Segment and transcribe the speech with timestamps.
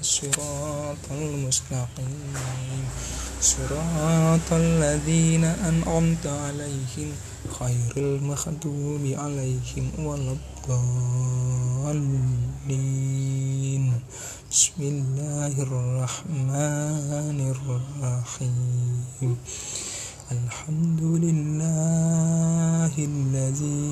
[0.00, 2.34] الصراط المستقيم.
[3.40, 7.08] صراط الذين أنعمت عليهم
[7.58, 11.84] خير المغضوب عليهم ولا الضالين.
[14.50, 19.36] بسم الله الرحمن الرحيم.
[20.32, 23.88] الحمد لله الذي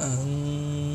[0.00, 0.91] أنزل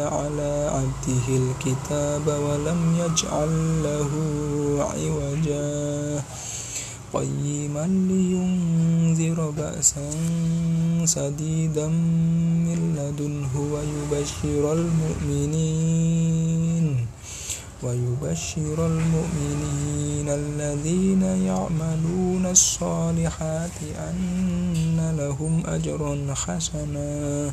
[0.00, 4.10] على عبده الكتاب ولم يجعل له
[4.80, 6.22] عوجا.
[7.12, 10.10] قيما لينذر بأسا
[11.04, 16.26] سديدا من لدنه ويبشر المؤمنين.
[17.82, 27.52] ويبشر المؤمنين الذين يعملون الصالحات أن لهم أجرا حسنا.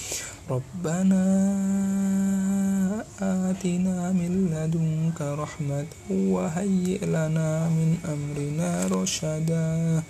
[0.51, 1.25] ربنا
[3.21, 10.01] آتنا من لدنك رحمة وهيئ لنا من أمرنا رشدا.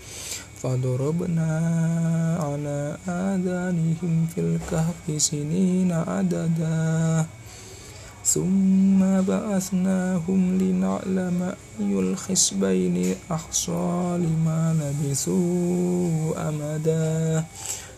[0.61, 1.51] فضربنا
[2.41, 7.25] على آذانهم في الكهف سنين عددا.
[8.25, 11.39] ثم بعثناهم لنعلم
[11.79, 17.43] أي الحسبين أحصى لما لبثوا أمدا.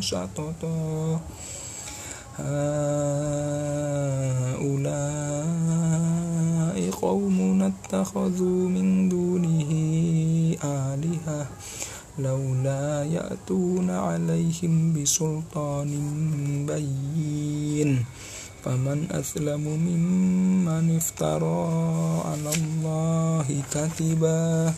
[0.00, 1.20] شططا.
[2.38, 3.16] هؤلاء
[6.90, 9.70] قوم اتخذوا من دونه
[10.64, 11.46] آلهة
[12.18, 15.90] لولا يأتون عليهم بسلطان
[16.66, 18.04] بين.
[18.64, 21.62] فمن أسلم ممن افترى
[22.24, 24.74] على الله كذبا.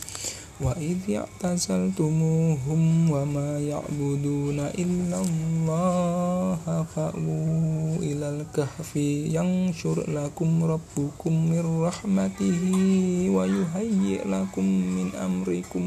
[0.61, 8.97] وإذ اعتزلتموهم وما يعبدون إلا الله فأووا إلى الكهف
[9.37, 12.61] ينشر لكم ربكم من رحمته
[13.31, 14.65] ويهيئ لكم
[14.97, 15.85] من أمركم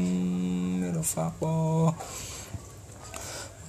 [0.80, 1.94] مرفقا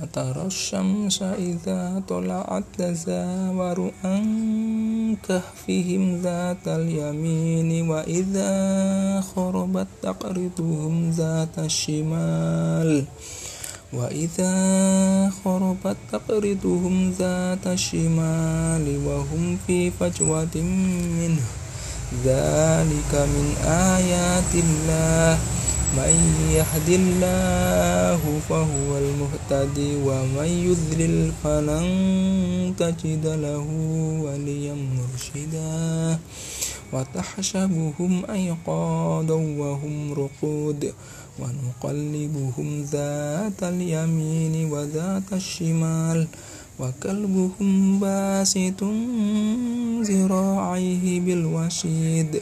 [0.02, 4.26] وترى الشمس إذا طلعت تزاور عن
[5.28, 8.54] كهفهم ذات اليمين وإذا
[9.22, 13.06] خربت تقرضهم ذات الشمال
[13.94, 14.56] وإذا
[15.46, 20.56] خربت تقرضهم ذات الشمال وهم في فجوة
[21.22, 21.46] منه.
[22.26, 25.63] ذلك من آيات الله.
[25.94, 26.14] من
[26.52, 31.88] يهد الله فهو المهتدي ومن يذلل فلن
[32.78, 33.68] تجد له
[34.26, 36.20] وليا مرشدا.
[36.94, 40.94] وتحسبهم أيقاظا وهم رقود
[41.40, 46.28] ونقلبهم ذات اليمين وذات الشمال
[46.80, 48.84] وكلبهم باسط
[50.10, 52.42] ذراعيه بالوسيد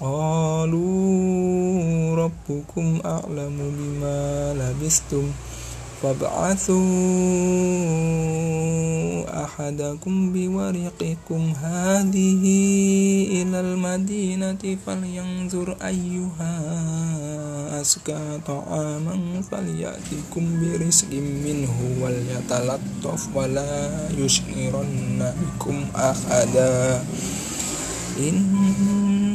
[0.00, 0.84] قالوا
[2.16, 5.24] ربكم أعلم بما لبثتم
[6.02, 6.84] فابعثوا
[9.44, 12.42] أحدكم بورقكم هذه
[13.30, 16.54] إلى المدينة فلينظر أيها
[17.80, 21.12] أزكى طعاما فليأتكم برزق
[21.46, 27.04] منه وليتلطف ولا يشعرن بكم أحدا.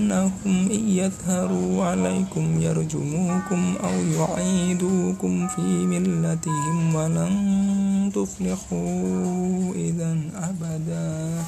[0.10, 11.44] إنهم إن يظهروا عليكم يرجموكم أو يعيدوكم في ملتهم ولن تفلحوا إذا أبدا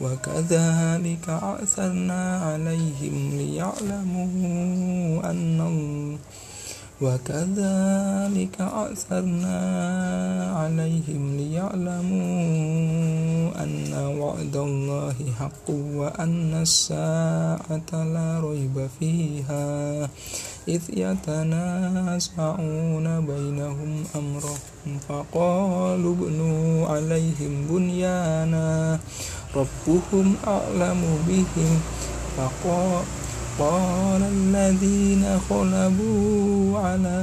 [0.00, 6.18] وكذلك أعثرنا عليهم ليعلموا أن الله
[7.02, 9.58] وكذلك أثرنا
[10.56, 12.44] عليهم ليعلموا
[13.62, 20.08] أن وعد الله حق وأن الساعة لا ريب فيها.
[20.68, 22.26] إذ يتنازعون
[23.26, 28.98] بينهم أمرهم فقالوا ابنوا عليهم بنيانا.
[29.56, 31.80] ربهم أعلم بهم
[32.36, 33.23] فقال
[33.58, 37.20] قال الذين غلبوا على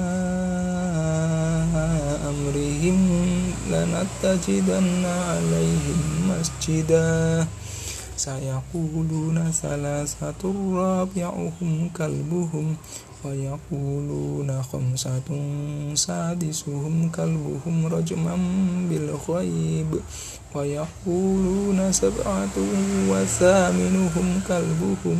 [2.31, 3.00] أمرهم
[3.72, 6.00] لنتجدن عليهم
[6.30, 7.48] مسجدا.
[8.18, 10.44] سيقولون ثلاثة
[10.74, 12.75] رابعهم كلبهم
[13.25, 15.30] ويقولون خمسة
[15.94, 18.36] سادسهم كلبهم رجما
[18.89, 19.92] بالغيب
[20.56, 22.56] ويقولون سبعة
[23.10, 25.19] وثامنهم كلبهم.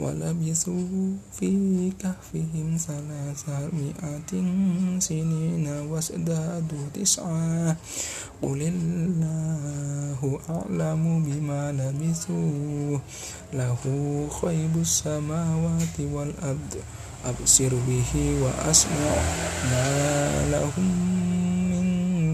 [0.00, 4.30] ولبثوا في كهفهم ثلاثمائة
[4.98, 7.76] سنين وازدادوا تسعا
[8.42, 12.98] قل الله أعلم بما لبثوا.
[13.54, 13.82] له
[14.42, 16.72] خيب السماوات والأرض.
[17.24, 19.14] أبصر به وأسمع
[19.70, 20.88] ما لهم
[21.70, 21.86] من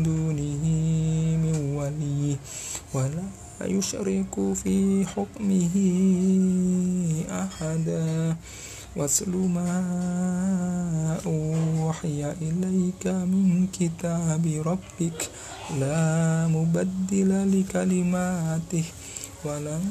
[0.03, 0.65] دونه
[1.37, 2.37] من ولي.
[2.95, 5.75] ولا يشرك في حكمه
[7.31, 8.37] أحدا؟
[8.97, 9.73] واتل ما
[11.27, 15.21] أوحي إليك من كتاب ربك.
[15.81, 18.85] لا مبدل لكلماته
[19.45, 19.83] ولن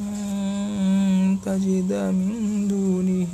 [1.45, 3.33] تجد من دونه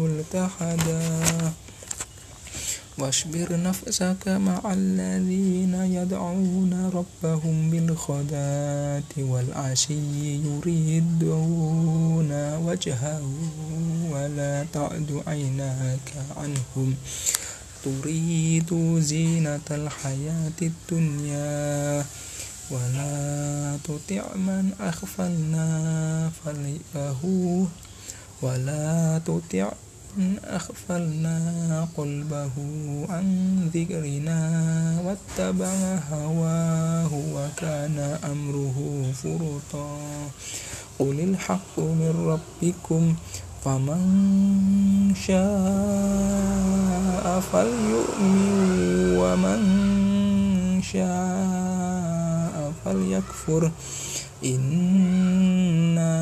[0.00, 1.00] ملتحدا.
[3.00, 12.30] واصبر نفسك مع الذين يدعون ربهم بالغداة والعشي يريدون
[12.66, 13.22] وجهه
[14.12, 16.94] ولا تعد عيناك عنهم.
[17.84, 22.04] تريد زينة الحياة الدنيا
[22.70, 25.66] ولا تطع من أغفلنا
[26.44, 27.22] فلئه
[28.42, 29.72] ولا تطع
[30.44, 31.38] أغفلنا
[31.96, 32.50] قلبه
[33.08, 33.26] عن
[33.74, 34.40] ذكرنا
[35.04, 38.78] واتبع هواه وكان أمره
[39.22, 39.98] فرطا.
[40.98, 43.14] قل الحق من ربكم
[43.64, 44.02] فمن
[45.26, 45.40] شاء
[47.52, 48.50] فليؤمن
[49.18, 49.60] ومن
[50.82, 53.70] شاء فليكفر.
[54.44, 56.16] إنا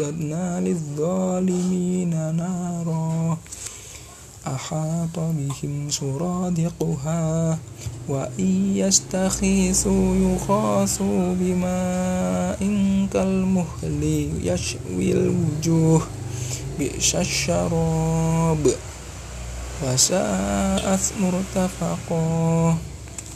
[0.00, 3.38] أعددنا للظالمين نارا.
[4.46, 7.58] أحاط بهم سرادقها
[8.08, 12.58] وإن يستخيثوا يخاصوا بماء
[13.12, 14.02] كالمهل
[14.42, 16.02] يشوي الوجوه.
[16.78, 18.74] بئس الشراب.
[19.84, 22.76] وساءت مرتفقا.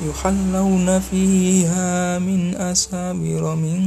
[0.00, 3.78] يحلون فيها من أسابر من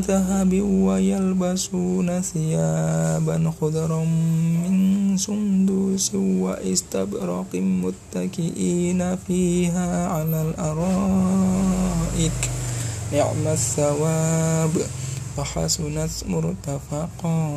[0.00, 12.40] ذهب ويلبسون ثيابا خضرا من سندس واستبرق متكئين فيها على الأرائك.
[13.12, 14.70] نعم الثواب.
[15.38, 17.48] وحسنت مرتفقا.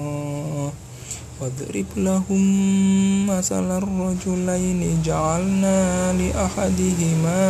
[1.41, 2.43] واضرب لهم
[3.27, 7.41] مثل الرجلين جعلنا لأحدهما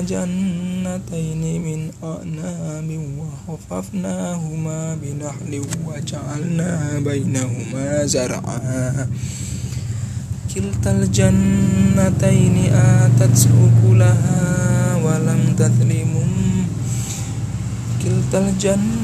[0.00, 2.88] جنتين من أعناب
[3.20, 5.52] وحففناهما بنحل
[5.86, 6.70] وجعلنا
[7.04, 9.08] بينهما زرعا
[10.54, 14.40] كلتا الجنتين آتت أكلها
[15.04, 16.12] ولم تظلم
[18.02, 19.03] كلتا الجنتين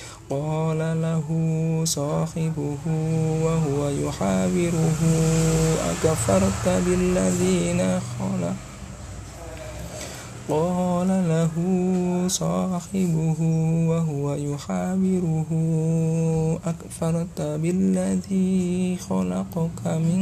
[0.31, 1.27] قال له
[1.83, 2.83] صاحبه
[3.43, 5.01] وهو يحاوره
[5.91, 8.55] أكفرت بالذين خلق
[10.49, 11.53] قال له
[12.27, 13.39] صاحبه
[13.87, 15.51] وهو يحاوره
[16.65, 20.21] أكفرت بالذي خلقك من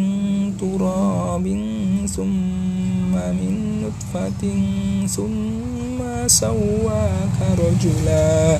[0.59, 1.45] تراب
[2.15, 4.43] ثم من نطفة
[5.07, 8.59] ثم سواك رجلا؟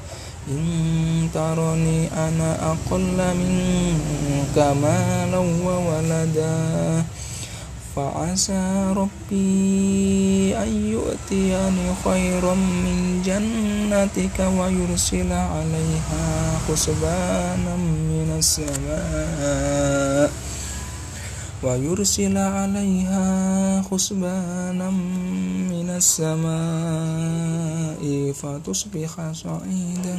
[0.47, 7.03] إن ترني أنا أقل منك مالا وولدا.
[7.95, 16.25] فعسى ربي أن يؤتيني خيرا من جنتك ويرسل عليها
[16.67, 20.31] حسبانا من السماء.
[21.63, 23.25] ويرسل عليها
[23.91, 24.89] حسبانا
[25.71, 26.41] من السماء
[28.33, 30.17] فتصبح صعيدا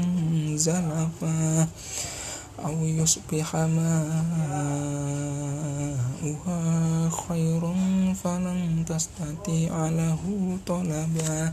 [0.55, 1.67] زلفا
[2.65, 3.57] أو يصبح
[6.23, 7.75] ماؤها خيرا
[8.25, 10.23] فلن تستطيع له
[10.67, 11.53] طلبا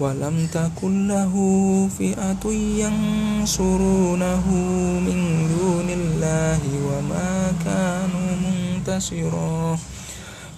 [0.00, 1.34] ولم تكن له
[1.98, 2.44] فئة
[2.84, 4.44] ينصرونه
[5.06, 5.18] من
[5.56, 9.78] دون الله وما كانوا منتصرا.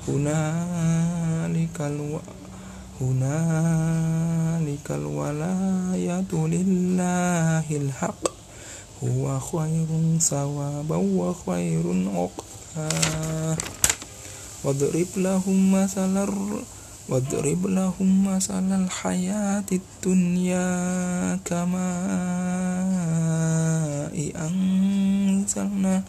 [0.08, 2.18] هنالك ألو...
[3.00, 8.24] هنالك الولاية لله الحق.
[9.04, 9.90] هو خير
[10.20, 12.88] ثوابا وخير عقبا.
[14.64, 16.14] واضرب لهم مثل
[17.08, 20.68] واضرب لهم مثل الحياة الدنيا
[21.44, 21.78] كماء
[24.36, 26.02] أنزلنا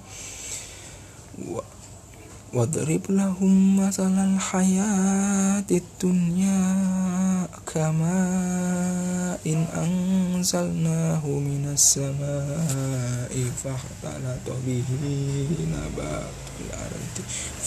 [2.53, 6.61] واضرب لهم مثل الحياة الدنيا
[7.73, 13.31] كماء إن أنزلناه من السماء
[13.63, 14.89] فاختلط به
[15.71, 17.15] نبات الأرض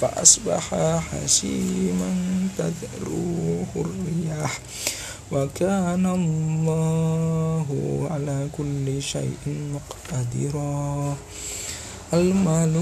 [0.01, 0.75] فأصبح
[1.09, 2.13] حشيما
[2.59, 4.59] تذروه الرياح.
[5.33, 7.69] وكان الله
[8.11, 11.17] على كل شيء مقتدرا.
[12.13, 12.77] المال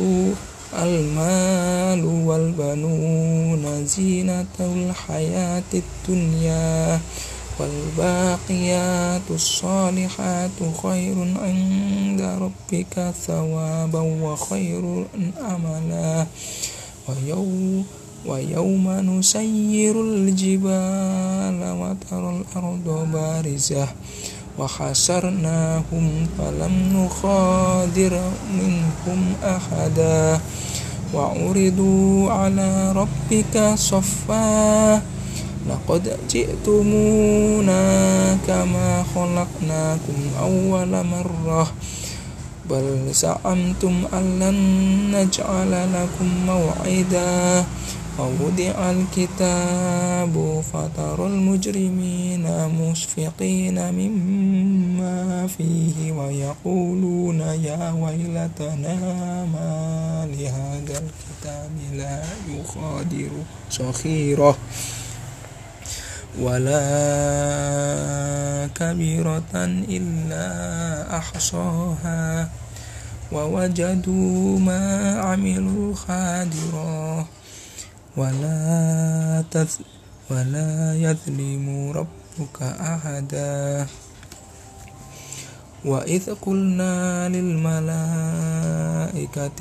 [0.75, 7.01] المال والبنون زينة الحياة الدنيا.
[7.61, 15.05] والباقيات الصالحات خير عند ربك ثوابا وخير
[15.55, 16.27] أملا.
[18.27, 23.89] ويوم نسير الجبال وترى الأرض بارزة
[24.59, 28.21] وحشرناهم فلم نخادر
[28.53, 30.41] منهم أحدا
[31.15, 35.03] وعرضوا على ربك صفا
[35.71, 37.83] لقد جئتمونا
[38.47, 41.73] كما خلقناكم أول مرة
[42.71, 44.59] بل زعمتم أن لن
[45.17, 47.65] نجعل لكم موعدا.
[48.21, 58.97] ووضع الكتاب فترى المجرمين مشفقين مما فيه ويقولون يا ويلتنا
[59.53, 63.31] ما لهذا الكتاب لا يغادر
[63.71, 64.57] صغيرة
[66.39, 66.83] ولا
[68.75, 69.55] كبيرة
[69.89, 70.47] إلا
[71.19, 72.49] أحصاها.
[73.33, 77.27] ووجدوا ما عملوا خادرا.
[78.17, 79.69] ولا تذ
[80.31, 83.87] ولا يظلم ربك أحدا.
[85.85, 87.91] وإذ قلنا للملائكة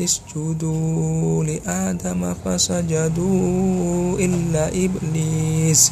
[0.03, 5.91] اسجدوا لآدم فسجدوا إلا إبليس.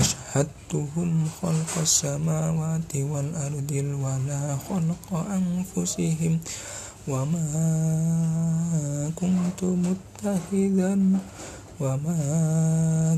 [0.00, 1.10] أشهدتهم
[1.42, 3.72] خلق السماوات والأرض
[4.04, 6.38] ولا خلق أنفسهم
[7.08, 7.48] وما
[9.16, 10.92] كنت متخذا
[11.80, 12.20] وما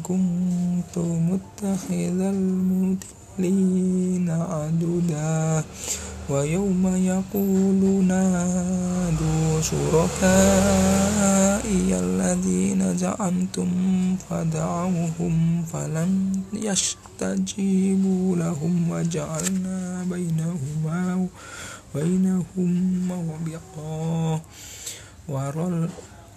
[0.03, 5.65] كنت متخذ المضلين عددا.
[6.31, 11.09] ويوم يقول نادوا شركائي
[12.01, 13.71] الذين زعمتم
[14.31, 21.27] فدعوهم فلم يستجيبوا لهم وجعلنا بينهما
[21.95, 22.73] بينهم
[23.09, 24.41] موبقا.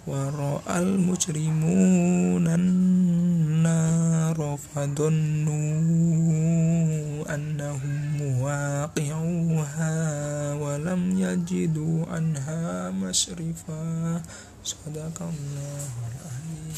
[0.07, 4.39] ورأى المجرمون النار
[4.75, 5.57] فظنوا
[7.35, 9.93] أنهم واقعوها
[10.53, 14.21] ولم يجدوا عنها مشرفا
[14.63, 16.77] صدق الله العظيم